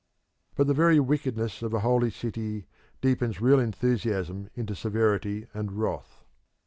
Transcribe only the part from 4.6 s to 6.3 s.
severity and wrath.